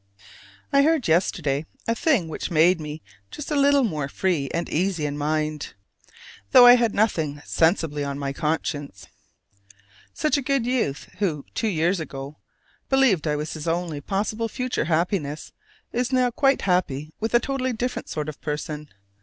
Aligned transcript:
I 0.73 0.81
heard 0.81 1.07
yesterday 1.07 1.67
a 1.87 1.93
thing 1.93 2.27
which 2.27 2.49
made 2.49 2.81
me 2.81 3.03
just 3.29 3.51
a 3.51 3.55
little 3.55 3.83
more 3.83 4.07
free 4.09 4.49
and 4.51 4.67
easy 4.67 5.05
in 5.05 5.15
mind, 5.15 5.75
though 6.53 6.65
I 6.65 6.73
had 6.73 6.95
nothing 6.95 7.39
sensibly 7.45 8.03
on 8.03 8.17
my 8.17 8.33
conscience. 8.33 9.05
Such 10.11 10.37
a 10.37 10.41
good 10.41 10.65
youth 10.65 11.07
who 11.19 11.45
two 11.53 11.67
years 11.67 11.99
ago 11.99 12.39
believed 12.89 13.27
I 13.27 13.35
was 13.35 13.53
his 13.53 13.67
only 13.67 14.01
possible 14.01 14.49
future 14.49 14.85
happiness, 14.85 15.51
is 15.93 16.11
now 16.11 16.31
quite 16.31 16.63
happy 16.63 17.13
with 17.19 17.35
a 17.35 17.39
totally 17.39 17.71
different 17.71 18.09
sort 18.09 18.27
of 18.27 18.41
person. 18.41 18.89